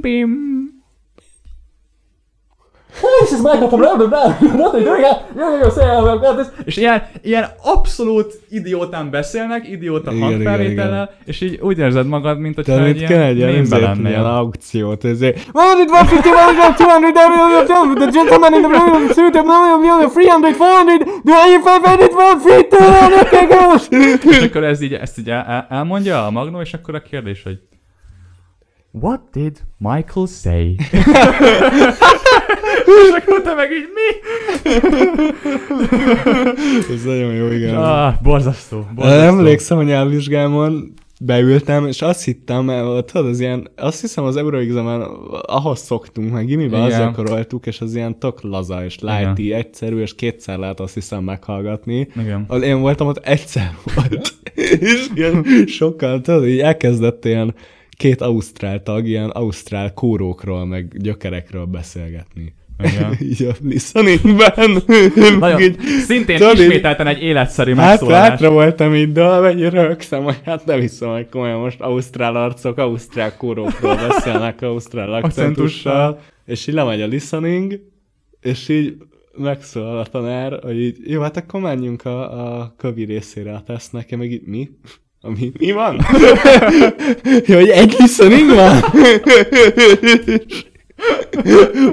[3.20, 3.80] This is microphone.
[3.80, 4.28] Blah, blah, blah.
[4.60, 5.02] What are you doing?
[5.02, 6.46] Yeah, yeah, yeah, say, this.
[6.64, 12.54] És ilyen, ilyen abszolút idiótán beszélnek, idióta Igen, hangfelvétellel, és így úgy érzed magad, mint
[12.54, 15.48] hogyha egy itt kell egy ilyen ilyen, ezért, ilyen aukciót, ezért.
[15.52, 20.86] What did 150, 100, 200, the gentleman in the blue suit, the million, 300, 400,
[21.24, 23.88] the 85, 150, 200, okay, goes.
[24.38, 27.58] És akkor ez így, ezt így el, elmondja a Magnó, és akkor a kérdés, hogy
[28.90, 30.76] What did Michael say?
[32.86, 34.08] És akkor te meg így mi?
[36.94, 37.76] Ez nagyon jó, igen.
[37.76, 39.22] Ah, borzasztó, borzasztó.
[39.22, 45.00] Emlékszem a nyelvvizsgámon, beültem, és azt hittem, mert tudod, az ilyen, azt hiszem az Euroexamen,
[45.42, 47.00] ahhoz szoktunk, meg gimiben Igen.
[47.00, 51.24] az gyakoroltuk, és az ilyen tök laza és lighty, egyszerű, és kétszer lehet azt hiszem
[51.24, 52.08] meghallgatni.
[52.20, 52.44] Igen.
[52.48, 54.34] Az én voltam ott egyszer volt.
[54.80, 57.54] és ilyen sokkal, tudod, így elkezdett ilyen
[57.98, 62.54] két ausztrál tag, ilyen ausztrál kórókról, meg gyökerekről beszélgetni.
[62.82, 63.16] Igen.
[63.30, 64.82] így a listeningben.
[65.38, 68.28] Nagyon, Így- szintén tudod, ismételten egy életszerű Hát megszólás.
[68.28, 72.78] hátra voltam így, de amennyi rögszem, hogy hát nem hiszem, hogy komolyan most ausztrál arcok,
[72.78, 77.80] ausztrál kórókról beszélnek ausztrál akcentussal, és így lemegy a listening,
[78.40, 78.96] és így
[79.38, 84.16] megszólal a tanár, hogy így, jó, hát akkor menjünk a, a kövi részére a tesznek,
[84.16, 84.68] meg így mi?
[85.20, 86.00] Ami, mi van?
[87.46, 88.80] hogy egy listening van?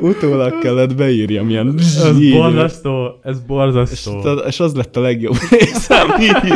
[0.02, 2.34] Utólag kellett beírjam ilyen Ez zsír.
[2.38, 4.22] borzasztó, ez És, borzasztó.
[4.22, 6.08] tudod, és az lett a legjobb részem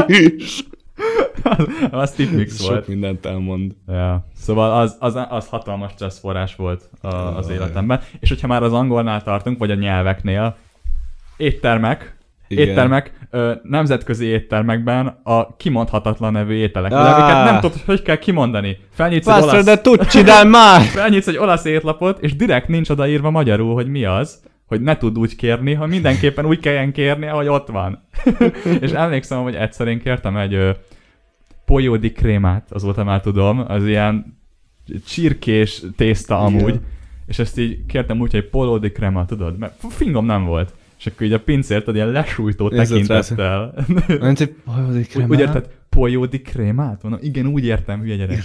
[0.07, 0.63] is.
[1.91, 2.87] Az tipmix Sok volt.
[2.87, 3.71] mindent elmond.
[3.87, 4.27] Ja.
[4.37, 8.01] Szóval az, az, az hatalmas stressz forrás volt a, az életemben.
[8.19, 10.55] És hogyha már az angolnál tartunk, vagy a nyelveknél,
[11.37, 12.17] éttermek,
[12.51, 12.67] Igen.
[12.67, 16.99] éttermek, ö, nemzetközi éttermekben a kimondhatatlan nevű ételek, Ah.
[17.13, 18.77] amiket nem tudod, hogy kell kimondani.
[18.91, 20.81] Felnyitsz egy, Bastard, olasz, de tucci del már!
[20.81, 25.17] felnyitsz egy olasz étlapot, és direkt nincs odaírva magyarul, hogy mi az, hogy ne tud
[25.17, 28.07] úgy kérni, ha mindenképpen úgy kelljen kérni, ahogy ott van.
[28.81, 30.69] és emlékszem, hogy egyszer én kértem egy ö,
[31.65, 34.37] pojódi krémát, azóta már tudom, az ilyen
[35.07, 36.81] csirkés tészta amúgy, Igen.
[37.27, 40.73] és ezt így kértem úgy, hogy polódi krema, tudod, mert fingom nem volt.
[40.99, 43.73] És akkor így a pincért ad ilyen lesújtó tekintettel.
[44.19, 47.03] Ment, hogy hajodik Úgy, úgy érted, pojódi krémát?
[47.03, 48.43] Mondom, igen, úgy értem, hülye gyerek.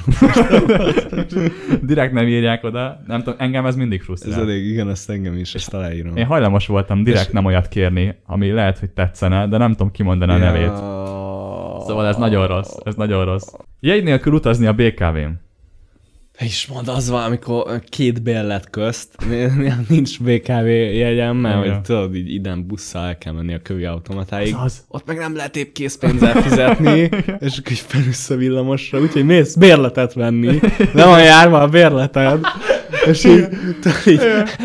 [1.82, 4.40] Direkt nem írják oda, nem tudom, engem ez mindig Ez frusztrál.
[4.40, 6.16] elég, igen, ezt engem is, ezt aláírom.
[6.16, 9.90] Én hajlamos voltam direkt És- nem olyat kérni, ami lehet, hogy tetszene, de nem tudom
[9.90, 10.74] kimondani a nevét.
[11.86, 13.52] Szóval ez nagyon rossz, ez nagyon rossz.
[13.80, 15.40] Jegy nélkül utazni a BKV-n.
[16.38, 19.08] Te is mondd, az van, amikor két bérlet közt,
[19.88, 24.52] nincs BKV jegyem, mert hogy tudod, így iden busszal el kell menni a kövi automatáig.
[24.52, 24.84] Ez az.
[24.88, 26.98] Ott meg nem lehet épp készpénzzel fizetni,
[27.46, 30.60] és akkor így felülsz a villamosra, úgyhogy mész bérletet venni,
[30.92, 32.40] nem a járva a bérleted,
[33.06, 33.46] és így,
[34.06, 34.20] így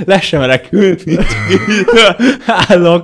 [0.05, 0.51] le sem
[1.05, 1.19] így
[2.67, 3.03] állok,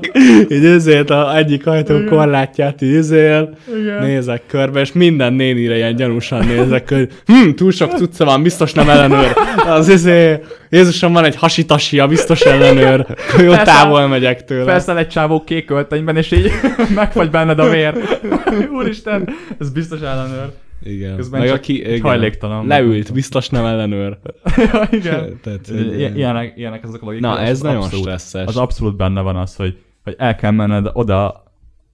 [0.50, 3.58] így ezért a egyik ajtó korlátját így izél,
[4.00, 8.74] nézek körbe, és minden nénire ilyen gyanúsan nézek, hogy hm, túl sok cucca van, biztos
[8.74, 9.34] nem ellenőr.
[9.68, 13.06] Az izé, Jézusom, van egy hasitasia, biztos ellenőr.
[13.40, 13.64] Jó Persze.
[13.64, 14.64] távol megyek tőle.
[14.64, 16.52] Felszáll egy csávó kék öltönyben, és így
[16.96, 17.94] megfagy benned a vér.
[18.72, 20.64] Úristen, ez biztos ellenőr.
[20.86, 21.15] Igen.
[21.15, 22.67] Közben Meg csak aki igen, hajléktalan.
[22.67, 24.17] leült, biztos nem ellenőr.
[24.91, 25.38] Igen.
[25.43, 27.32] Tehát, I- ilyenek, ilyenek azok a logikák.
[27.32, 28.48] Na, ez az nagyon abszolút, stresszes.
[28.48, 31.43] Az abszolút benne van az, hogy, hogy el kell menned oda,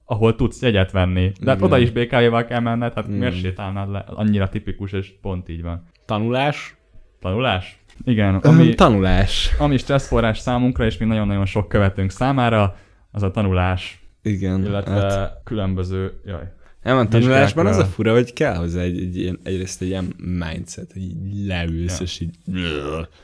[0.06, 1.32] ahol tudsz jegyet venni.
[1.40, 1.68] De hát Igen.
[1.70, 3.18] oda is BKV-val kell menned, hát Igen.
[3.18, 4.04] miért sétálnád le?
[4.08, 5.84] Annyira tipikus, és pont így van.
[6.06, 6.76] Tanulás?
[7.22, 7.80] Tanulás?
[8.04, 9.56] Igen, ami, Tanulás.
[9.60, 12.76] ami stresszforrás számunkra, és mi nagyon-nagyon sok követünk számára,
[13.12, 14.66] az a tanulás, Igen.
[14.66, 16.52] illetve hát, különböző, jaj,
[16.84, 20.14] Nem, a tanulásban az a fura, hogy kell hozzá egy, egy ilyen, egyrészt egy ilyen
[20.18, 22.06] mindset, hogy így leülsz, Ja.
[22.06, 22.36] és így...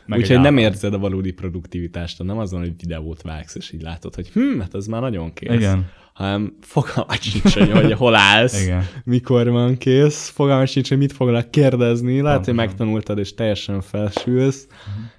[0.05, 4.15] Meg Úgyhogy nem érzed a valódi produktivitást, nem azon, hogy videót vágsz, és így látod,
[4.15, 5.53] hogy hm, hát az már nagyon kész.
[5.53, 5.89] Igen.
[6.13, 8.83] Hanem fogalmat sincs, hogy, hol állsz, Igen.
[9.03, 14.67] mikor van kész, fogalmat sincs, hogy mit foglak kérdezni, lehet, hogy megtanultad, és teljesen felsülsz,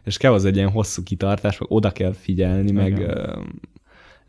[0.05, 3.09] és kell az egy ilyen hosszú kitartás, meg oda kell figyelni, meg Igen.
[3.17, 3.41] ö,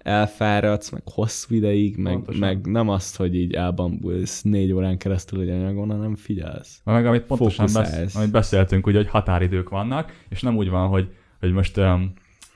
[0.04, 2.40] elfáradsz, meg hosszú ideig, meg, Pontosan.
[2.40, 6.82] meg nem azt, hogy így elbambulsz négy órán keresztül egy anyagon, hanem figyelsz.
[6.84, 11.10] Meg amit pontosan besz, amit beszéltünk, ugye, hogy határidők vannak, és nem úgy van, hogy,
[11.40, 12.14] hogy most um,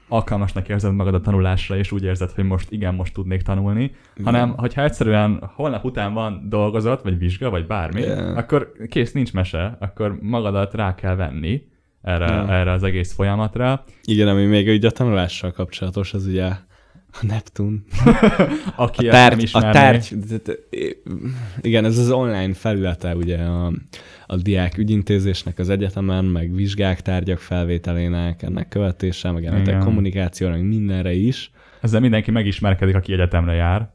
[0.08, 4.34] alkalmasnak érzed magad a tanulásra, és úgy érzed, hogy most igen, most tudnék tanulni, igen.
[4.34, 8.36] hanem hogyha egyszerűen holnap után van dolgozat, vagy vizsga, vagy bármi, Igen.
[8.36, 11.62] akkor kész, nincs mese, akkor magadat rá kell venni
[12.02, 13.84] erre, erre az egész folyamatra.
[14.04, 16.52] Igen, ami még ugye a tanulással kapcsolatos, az ugye
[17.22, 17.84] a Neptun.
[18.76, 20.16] Aki A tárgy, a tárgy,
[21.62, 23.74] igen, ez az online felülete ugye a,
[24.28, 30.64] a diák ügyintézésnek az egyetemen, meg vizsgák, tárgyak felvételének, ennek követése, meg ennek kommunikációra, meg
[30.68, 31.52] mindenre is.
[31.82, 33.94] ezzel mindenki megismerkedik, aki egyetemre jár.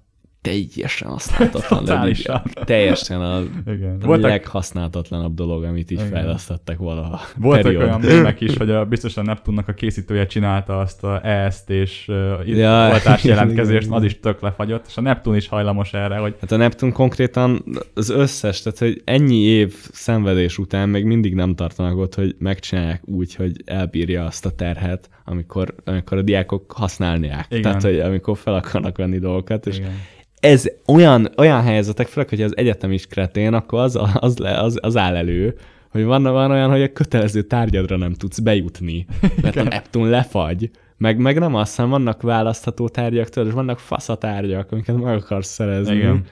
[0.49, 1.85] Teljesen használhatatlan.
[1.85, 2.43] Totálisan.
[2.65, 3.99] Teljesen a, Igen.
[3.99, 6.11] Voltak, leghasználhatlanabb dolog, amit így Igen.
[6.11, 7.21] fejlesztettek valaha.
[7.37, 7.83] Voltak Period.
[7.83, 12.11] olyan mémek is, hogy a, biztosan Neptunnak a készítője csinálta azt a EST és
[12.45, 13.97] Ja, oltás jelentkezést, igen.
[13.97, 17.65] az is tök lefagyott, és a Neptun is hajlamos erre, hogy Hát a Neptun konkrétan
[17.95, 23.03] az összes, tehát hogy ennyi év szenvedés után még mindig nem tartanak ott, hogy megcsinálják
[23.05, 27.47] úgy, hogy elbírja azt a terhet, amikor, amikor a diákok használják.
[27.49, 27.63] Igen.
[27.63, 29.93] Tehát, hogy amikor fel akarnak venni dolgokat, és igen.
[30.41, 34.79] Ez olyan, olyan helyzetek, főleg, hogy az egyetem is kretén, akkor az, az, le, az,
[34.81, 35.59] az áll elő,
[35.91, 39.07] hogy van, van olyan, hogy a kötelező tárgyadra nem tudsz bejutni,
[39.43, 40.71] mert a Neptun lefagy.
[40.97, 45.49] Meg, meg nem azt, hanem vannak választható tárgyak, tudod, és vannak faszatárgyak, amiket meg akarsz
[45.49, 45.95] szerezni.
[45.95, 46.25] Igen.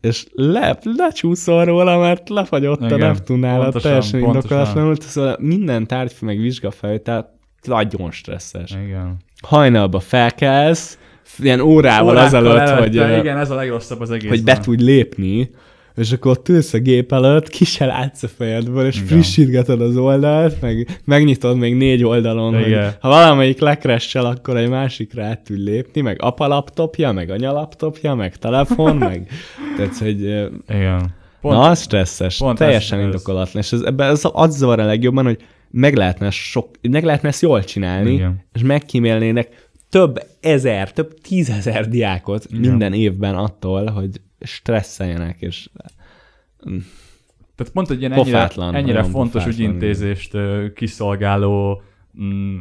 [0.00, 4.96] És le, lecsúszol róla, mert lefagyott a Igen, Neptunnál, a teljesen indokolatlanul.
[5.00, 8.70] Szóval minden tárgy, meg vizsgafelvétel nagyon stresszes.
[8.70, 9.16] Igen.
[9.42, 10.98] Hajnalba felkelsz,
[11.38, 14.28] ilyen órával Órákkal azelőtt, előtte, hogy, igen, ez a legrosszabb az egész.
[14.28, 15.50] hogy be tudj lépni,
[15.96, 19.06] és akkor ott ülsz a gép előtt, ki se látsz a fejedből, és Igen.
[19.06, 22.92] frissítgeted az oldalt, meg megnyitod még négy oldalon, hogy Igen.
[23.00, 28.14] ha valamelyik lekressel, akkor egy másikra át tudj lépni, meg apa laptopja, meg anya laptopja,
[28.14, 29.28] meg telefon, meg
[29.76, 30.20] tehát, hogy
[30.68, 31.16] Igen.
[31.40, 34.84] Pont, Na, az stresszes, pont teljesen ez- indokolatlan, és ez, ebben az, az zavar a
[34.84, 35.38] legjobban, hogy
[35.70, 38.44] meg lehetne, sok, meg lehetne ezt jól csinálni, Igen.
[38.52, 42.60] és megkímélnének több ezer, több tízezer diákot Igen.
[42.60, 45.68] minden évben attól, hogy stresszeljenek, és
[47.54, 51.82] Tehát pont egy ilyen ennyire, Pofátlan, ennyire fontos pofátlan, ügyintézést ö, kiszolgáló
[52.22, 52.60] mm,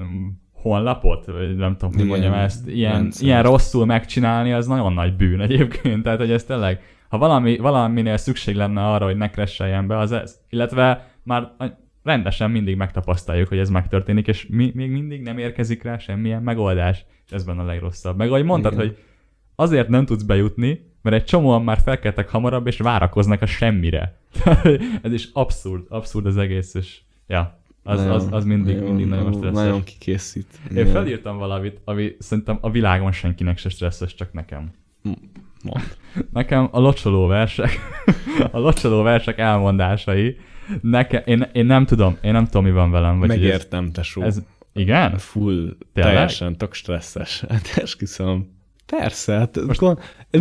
[0.53, 3.25] honlapot, vagy nem tudom, hogy Igen, mondjam ezt, ilyen, rendszer.
[3.25, 6.03] ilyen rosszul megcsinálni, az nagyon nagy bűn egyébként.
[6.03, 10.11] Tehát, hogy ez tényleg, ha valami, valaminél szükség lenne arra, hogy ne cresseljen be, az
[10.11, 10.39] ez.
[10.49, 11.51] Illetve már
[12.03, 17.05] rendesen mindig megtapasztaljuk, hogy ez megtörténik, és mi, még mindig nem érkezik rá semmilyen megoldás.
[17.27, 18.17] És ez benne a legrosszabb.
[18.17, 18.85] Meg ahogy mondtad, Igen.
[18.85, 18.97] hogy
[19.55, 24.19] azért nem tudsz bejutni, mert egy csomóan már felkeltek hamarabb, és várakoznak a semmire.
[25.01, 29.63] Ez is abszurd, abszurd az egész, és ja, az, az, az mindig, mindig nagyon stresszes.
[29.63, 30.59] Nagyon kikészít.
[30.71, 30.91] Én Igen.
[30.91, 34.71] felírtam valamit, ami szerintem a világon senkinek se stresszes, csak nekem.
[35.63, 35.97] Mond.
[36.33, 37.79] Nekem a locsoló versek,
[38.51, 40.37] a locsoló versek elmondásai,
[40.81, 43.19] nekem, én, én nem tudom, én nem tudom, mi van velem.
[43.19, 44.21] Vagy Megértem, tesó.
[44.21, 44.43] Ez, ez,
[44.77, 45.17] igen?
[45.17, 46.13] full, Tényleg?
[46.13, 47.43] teljesen tök stresszes.
[47.49, 48.55] Hát esküszöm.
[48.97, 49.97] Persze, hát Most gond,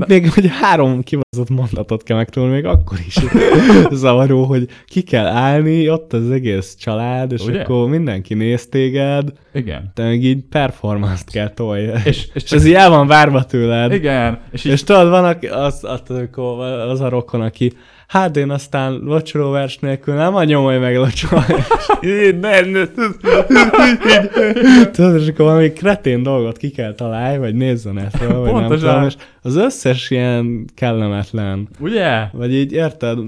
[0.06, 3.16] még hogy három kivazott mondatot kell megtudni, még akkor is
[3.90, 7.60] zavaró, hogy ki kell állni, ott az egész család, és Ugye?
[7.60, 9.90] Akkor mindenki néz téged, Igen.
[9.94, 11.94] te meg így performance-t kell tolja.
[12.04, 13.92] És, és, csak, ez így el van várva tőled.
[13.92, 17.72] igen, és, így, És tudod, van aki, az, az, amikor az a rokon, aki
[18.06, 20.98] hát én aztán locsolóvers nélkül nem anyom, hogy meg
[22.40, 22.88] nem.
[24.92, 29.04] Tudod, és akkor valami kretén dolgot ki kell találni, vagy nézzen ezt, vagy nem tudom,
[29.04, 32.28] és az összes ilyen kellemetlen, ugye?
[32.32, 33.18] vagy így érted,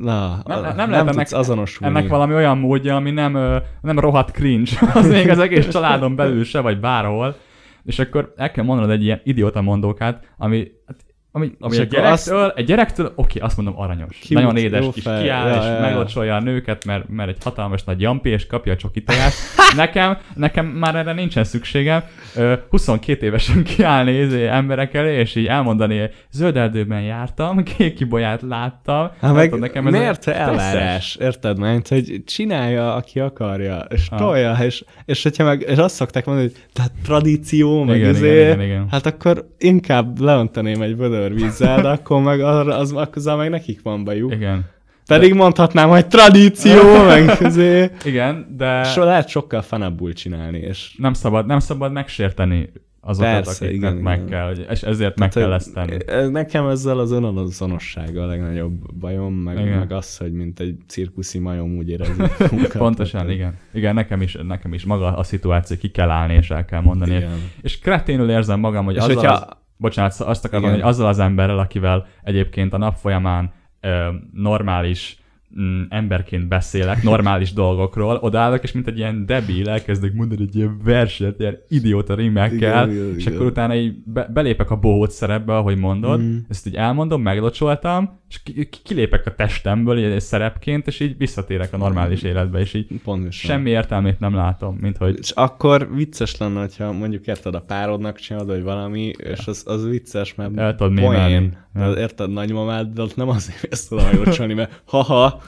[0.00, 1.96] na, Nem, nem, nem, lehet ennek, azonosulni.
[1.96, 3.38] ennek valami olyan módja, ami nem,
[3.80, 7.36] nem rohadt cringe, az még az egész családon belül se, vagy bárhol.
[7.84, 10.96] És akkor el kell mondanod egy ilyen idióta mondókát, ami, hát,
[11.36, 14.18] ami, ami egy akkor azt- gyerektől, egy gyerektől, oké, azt mondom aranyos.
[14.20, 15.80] Cute, Nagyon édes kis fej, kiáll, ja, és ja, ja.
[15.80, 19.32] meglocsolja a nőket, mert, mert egy hatalmas nagy jampi, és kapja a csoki toját.
[19.76, 22.02] Nekem, nekem már erre nincsen szükségem.
[22.36, 28.42] Ö, 22 évesen kiállni izé, emberek elé, és így elmondani, zöld erdőben jártam, kék kibolyát
[28.42, 29.10] láttam.
[29.20, 31.16] Nem meg tudom, nekem ez miért elvárás?
[31.20, 31.58] Érted?
[31.58, 34.18] Mert hogy csinálja, aki akarja, és Ah.
[34.18, 38.30] tolja, és, és hogyha meg, és azt szokták mondani, hogy tehát tradíció, meg Igen, izé,
[38.40, 38.86] igen, igen, igen.
[38.90, 40.96] hát akkor inkább leönteném egy
[41.28, 44.32] vödörvízzel, de akkor meg arra, az, azzal meg nekik van bajuk.
[44.32, 44.64] Igen.
[45.06, 47.90] Pedig mondhatnám, hogy tradíció, meg izé.
[48.04, 53.64] Igen, de És lehet sokkal fanabbul csinálni, és nem szabad, nem szabad megsérteni azokat, Persze,
[53.66, 54.28] akiknek igen, meg igen.
[54.28, 55.96] kell, és ezért meg kell ezt tenni.
[56.06, 59.78] Ez- Nekem ezzel az önazonossága a legnagyobb bajom, meg, Igen.
[59.78, 62.26] meg az, hogy mint egy cirkuszi majom úgy érezni.
[62.78, 63.54] Pontosan, igen.
[63.74, 67.14] Igen, nekem is, nekem is maga a szituáció, ki kell állni, és el kell mondani.
[67.14, 67.30] Igen.
[67.62, 71.18] És kreténül érzem magam, hogy És azzal hogyha- az, bocsánat, azt akarom hogy azzal az
[71.18, 75.18] emberrel, akivel egyébként a nap folyamán ö, normális
[75.60, 80.80] mm, emberként beszélek, normális dolgokról, odállok, és mint egy ilyen debil elkezdek mondani egy ilyen
[80.84, 83.34] verset, ilyen idióta rímekkel, Igen, igen, és igen.
[83.34, 86.36] akkor utána így be, belépek a bohóc szerepbe, ahogy mondod, Mhm.
[86.48, 91.72] ezt így elmondom, meglocsoltam, és ki, ki- kilépek a testemből egy szerepként, és így visszatérek
[91.72, 93.50] a normális életbe, és így Pontosan.
[93.50, 98.16] semmi értelmét nem látom, mint hogy És akkor vicces lenne, hogyha mondjuk érted a párodnak
[98.16, 101.56] csinálod, vagy valami, és az, az vicces, mert El tudod poén.
[101.96, 105.42] Érted, nagymamád, de nem azért ezt tudom meglocsolni, mert haha,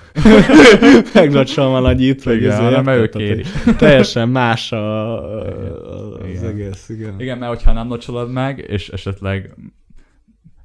[1.14, 3.44] meglocsolom a nagyit, vagy Igen, izé, hanem ő kéri.
[3.78, 5.14] Teljesen más a,
[5.90, 6.44] az Igen.
[6.44, 7.14] egész, igen.
[7.18, 9.54] Igen, mert hogyha nem locsolod meg, és esetleg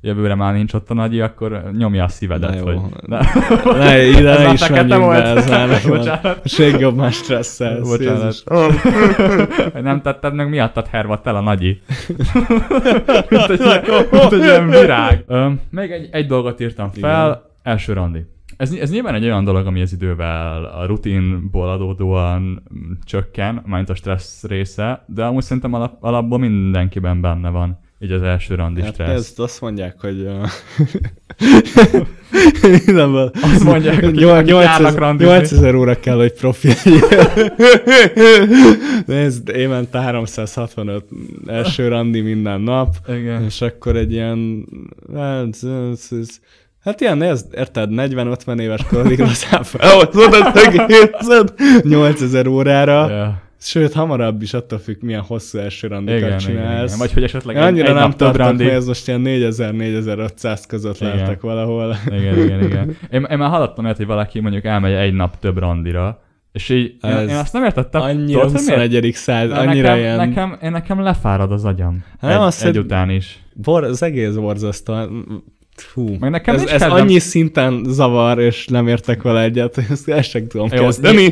[0.02, 2.80] jövőre már nincs ott a nagyi, akkor nyomja a szívedet, hogy...
[3.06, 3.20] Ne,
[3.78, 6.20] Ne, ide ne már is menjünk be, ez már megvan.
[6.44, 7.82] Ség jobb más stresszel.
[7.82, 8.44] Bocsánat.
[9.82, 11.82] nem tetted meg, miattad hervadt el a nagyi.
[13.30, 13.60] mint, egy,
[14.12, 15.26] mint egy ilyen virág.
[15.70, 17.42] Még egy, egy dolgot írtam fel, Igen.
[17.64, 18.26] első randi.
[18.62, 23.90] Ez, ez nyilván egy olyan dolog, ami az idővel a rutinból adódóan mm, csökken, mint
[23.90, 28.82] a stressz része, de amúgy szerintem alap, alapból mindenkiben benne van, így az első randi
[28.82, 29.20] Hát stressz.
[29.20, 30.22] ezt azt mondják, hogy...
[30.22, 30.48] Uh...
[32.86, 34.20] Mindenből Azt mondják, Nyol- akik
[34.50, 35.34] 8000 járnak randizni.
[35.34, 36.70] 8000 óra kell, hogy profi.
[39.06, 41.06] Nézd, évente 365
[41.48, 43.44] első randi minden nap, Igen.
[43.44, 44.66] és akkor egy ilyen...
[45.16, 46.40] Hát, ez- ez-
[46.84, 49.20] Hát ilyen, nézd, érted, 40-50 éves korig
[50.66, 53.42] egészet 8000 órára, Ja.
[53.64, 56.86] Sőt, hamarabb is attól függ, milyen hosszú első randikat Igen, igen, csinálsz.
[56.88, 56.98] igen.
[57.00, 58.64] Vagy hogy esetleg Én egy, annyira egy nem több randi.
[58.64, 61.16] hogy ez most ilyen 4000-4500 között Igen.
[61.16, 61.96] lehetek valahol.
[62.06, 62.98] Igen, igen, igen.
[63.12, 66.96] Én, én már hallottam olyat, hogy valaki mondjuk elmegy egy nap több randira, és így
[67.04, 68.02] én, Ez én azt nem értettem.
[68.02, 68.92] Annyira Tudod, hogy miért?
[68.92, 69.14] 21.
[69.14, 70.18] száz, De annyira nekem, ilyen...
[70.18, 72.04] nekem, én nekem lefárad az agyam.
[72.20, 73.40] Hát egy, nem azt, egy után is.
[73.54, 74.94] Bor, az egész borzasztó.
[75.94, 76.16] Hú.
[76.20, 80.10] Meg nekem ez, ez kedvem- annyi szinten zavar, és nem értek vele egyet, hogy ezt
[80.10, 81.30] el sem tudom Jó, kezdeni.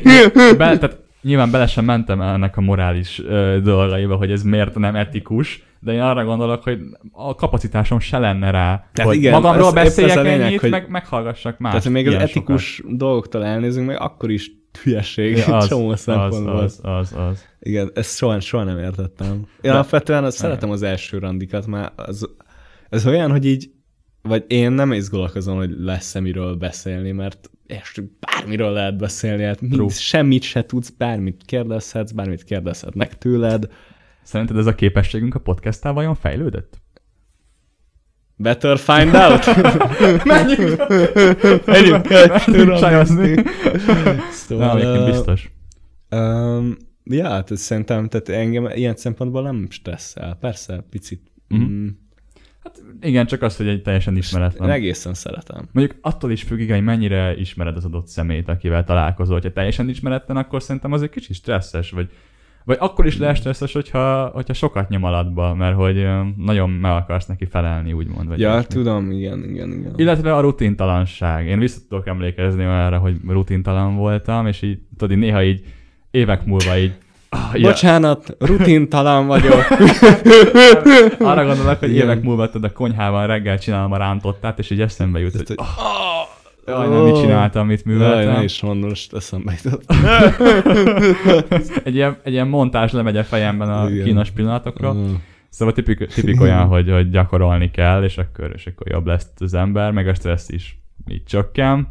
[0.57, 4.95] be, tehát nyilván bele sem mentem ennek a morális ö, dolgaiba, hogy ez miért nem
[4.95, 6.79] etikus, de én arra gondolok, hogy
[7.11, 11.57] a kapacitásom se lenne rá, Tehát hogy igen, magamról beszéljek lényeg, ennyit, hogy- meg meghallgassak
[11.57, 11.71] más.
[11.71, 14.51] Tehát, még az etikus dolgoktól elnézünk, meg akkor is
[14.83, 15.49] hülyeség sokat.
[15.51, 16.57] ja, az, csomó az, szempontból.
[16.57, 17.45] az, az, az.
[17.59, 19.45] Igen, ezt soha, soha nem értettem.
[19.61, 22.29] Én alapvetően azt szeretem az első randikat, mert az,
[22.89, 23.69] ez olyan, hogy így,
[24.29, 29.57] vagy én nem izgulok azon, hogy lesz-e miről beszélni, mert és bármiről lehet beszélni, hát
[29.57, 29.77] True.
[29.77, 33.67] mind, semmit se tudsz, bármit kérdezhetsz, bármit kérdezhetnek tőled.
[34.23, 36.81] Szerinted ez a képességünk a podcasttal vajon fejlődött?
[38.35, 39.45] Better find out!
[40.25, 40.87] Menjünk!
[41.65, 43.33] Menjünk Menjünk sajozni.
[43.33, 43.43] Na,
[44.31, 45.51] Szóval, ö, biztos.
[46.11, 50.37] Um, ja, hát ez szerintem, tehát engem ilyen szempontból nem stresszel.
[50.41, 51.31] Persze, picit.
[51.47, 51.63] Mhm.
[51.63, 51.87] Mm.
[53.01, 54.69] Igen, csak az, hogy egy teljesen Én ismeretlen.
[54.69, 55.67] egészen szeretem.
[55.71, 59.39] Mondjuk attól is függ, igen, hogy mennyire ismered az adott szemét, akivel találkozol.
[59.43, 62.09] Ha teljesen ismeretlen, akkor szerintem az egy kicsit stresszes, vagy,
[62.65, 66.07] vagy akkor is lehet stresszes, hogyha, hogyha sokat nyom alatba, mert hogy
[66.37, 68.27] nagyon meg akarsz neki felelni, úgymond.
[68.27, 68.73] Vagy Ja, ilyesmi.
[68.73, 69.93] tudom, igen, igen, igen.
[69.95, 71.47] Illetve a rutintalanság.
[71.47, 75.63] Én vissza tudok emlékezni arra, hogy rutintalan voltam, és így, tudod, így néha így
[76.11, 76.93] évek múlva így
[77.29, 77.67] Ah, ja.
[77.67, 79.65] Bocsánat, rutintalan vagyok.
[81.19, 82.03] Arra gondolok, hogy Igen.
[82.03, 85.57] évek múlva tudod, a konyhában reggel csinálom a rántottát, és így eszembe jut, hogy hogy-
[85.57, 85.67] oh,
[86.67, 88.33] jaj, nem mit csináltam, mit Jaj, műveltem.
[88.33, 89.83] ne is mondom, most eszembe jutott.
[91.83, 94.05] egy, ilyen, egy ilyen montázs lemegy a fejemben a Igen.
[94.05, 94.93] kínos pillanatokról.
[94.93, 95.13] Mm.
[95.49, 99.53] Szóval tipik, tipik olyan, hogy, hogy gyakorolni kell, és akkor, és akkor jobb lesz az
[99.53, 101.87] ember, meg a stressz is így csökken,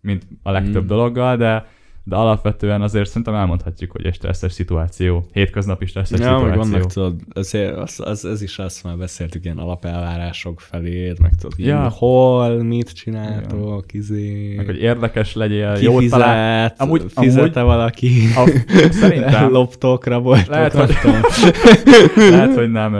[0.00, 0.86] mint a legtöbb Mm.
[0.86, 1.66] dologgal, de
[2.04, 6.62] de alapvetően azért szerintem elmondhatjuk, hogy egy stresszes szituáció, hétköznapi stresszes Ja, szituáció.
[6.62, 11.58] vannak, tudod, azért, az, az, ez is azt már beszéltük, ilyen alapelvárások felé, meg tudod,
[11.58, 11.66] Ja.
[11.66, 11.88] ja.
[11.88, 16.74] hol, mit csináltok, izé, Meg, hogy érdekes legyél, ki jó fizet, talál...
[16.78, 18.50] amúgy, amúgy- fizete valaki, A,
[18.90, 20.96] szerintem loptok, raboltok, Lehet, hogy-
[22.30, 22.92] lehet, hogy nem,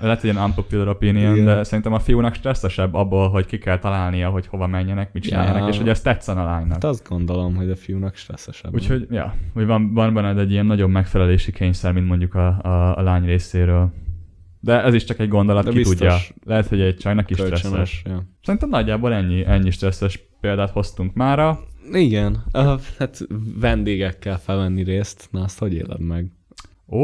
[0.00, 1.44] lehet, hogy ilyen unpopular opinion, Igen.
[1.44, 5.60] de szerintem a fiúnak stresszesebb abból, hogy ki kell találnia, hogy hova menjenek, mit csináljanak,
[5.62, 5.68] Ja.
[5.68, 6.72] és hogy ez tetszen a lánynak.
[6.72, 8.14] Hát azt gondolom, hogy a fiúnak
[8.52, 8.74] stresszesebb.
[8.74, 12.96] Úgyhogy, ja, hogy van, van benned egy ilyen nagyobb megfelelési kényszer, mint mondjuk a, a,
[12.96, 13.92] a lány részéről.
[14.60, 16.16] De ez is csak egy gondolat, De ki tudja.
[16.44, 18.02] Lehet, hogy egy csajnak is stresszes.
[18.04, 18.22] Ja.
[18.42, 21.58] Szerintem nagyjából ennyi, ennyi stresszes példát hoztunk mára.
[21.92, 23.26] Igen, uh, hát
[23.60, 26.30] vendégekkel felvenni részt, na azt hogy éled meg?
[26.88, 26.98] Ó,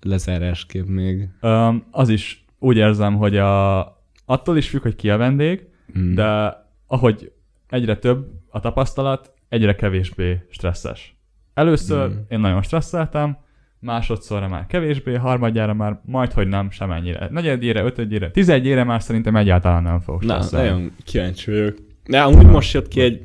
[0.00, 1.28] Lezárásképp még.
[1.42, 3.80] um, az is úgy érzem, hogy a,
[4.24, 6.14] attól is függ, hogy ki a vendég, Mm.
[6.14, 7.32] de ahogy
[7.68, 11.16] egyre több a tapasztalat, egyre kevésbé stresszes.
[11.54, 12.12] Először Mm.
[12.28, 13.36] én nagyon stresszeltem,
[13.78, 17.28] másodszorra már kevésbé, harmadjára már majd, hogy nem, semennyire.
[17.30, 21.76] Negyedjére, ötödjére, tizedjére már szerintem egyáltalán nem fog Na, nagyon kíváncsi vagyok.
[22.04, 23.22] De amúgy most jött ki egy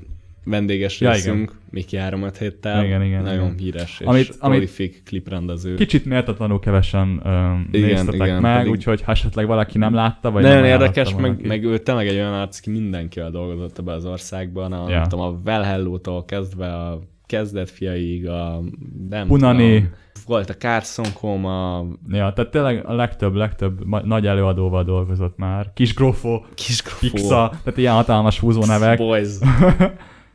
[0.49, 2.83] vendéges Ja, részünk, Miki 3 héttel.
[2.85, 3.57] Igen, igen, Nagyon igen.
[3.57, 5.75] híres és Amit- amit, amit- prolific kliprendező.
[5.75, 10.31] Kicsit méltatlanul kevesen um, Igen, néztetek igen, meg, pedig- úgyhogy ha esetleg valaki nem látta,
[10.31, 11.47] vagy Nagyon nem érdekes, meg, ki.
[11.47, 14.95] meg ő tényleg egy olyan arc, aki mindenkivel dolgozott ebbe az országban, a, Ja.
[14.99, 18.61] nem tudom, a Well Hello-tól kezdve a kezdetfiaig, a
[19.09, 19.73] nem Punani.
[19.73, 19.89] tudom,
[20.25, 25.71] volt a Carson Coma, Ja, tehát tényleg a legtöbb, legtöbb nagy előadóval dolgozott már.
[25.73, 28.97] Kis Grofo, Kis Pixa, tehát ilyen hatalmas húzónevek.
[28.97, 29.29] Boys.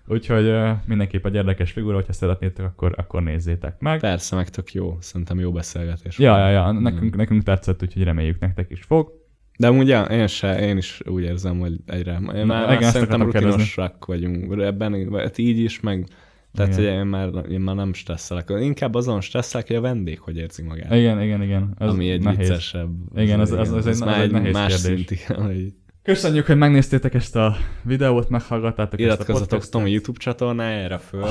[0.07, 4.01] Úgyhogy uh, mindenképp egy érdekes figura, hogyha szeretnétek, akkor, akkor nézzétek meg.
[4.01, 4.97] Persze, meg tök jó.
[5.01, 6.19] Szerintem jó beszélgetés.
[6.19, 9.13] Ja, ja, ja, nekünk, nekünk tetszett, úgyhogy reméljük nektek is fog.
[9.59, 12.21] De amúgy ja, én, se, én is úgy érzem, hogy egyre.
[12.35, 16.09] Én már, igen, szerintem rutinosak vagyunk ebben, hát így is, meg
[16.55, 16.91] tehát, Igen.
[16.91, 18.53] hogy én már, én már nem stresszelek.
[18.61, 20.95] Inkább azon stresszelek, hogy a vendég hogy érzi magát.
[20.95, 21.75] Igen, igen, igen.
[21.79, 22.39] Ez ami egy nehéz.
[22.49, 22.91] viccesebb.
[23.17, 25.07] Igen, ez- ez- ez egy- ez már egy nehéz más kérdés.
[25.07, 29.69] szint, igen, hogy Köszönjük, hogy megnéztétek ezt a videót, meghallgattátok ezt a iratkozzatok.
[29.69, 31.27] Tomi YouTube csatornájára föl.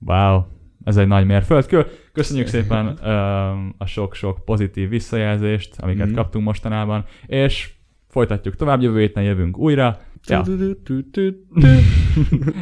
[0.00, 0.42] Wow,
[0.84, 1.86] ez egy nagy mérföldkő.
[2.12, 6.14] Köszönjük szépen um, a sok-sok pozitív visszajelzést, amiket Mhm.
[6.14, 7.72] kaptunk mostanában, és
[8.08, 9.98] folytatjuk tovább, jövő héten jövünk újra.
[10.26, 10.42] Ja,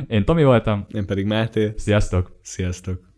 [0.09, 1.73] én Tomi voltam, Én pedig Máté.
[1.77, 2.39] sziasztok!
[2.43, 3.11] Sziasztok!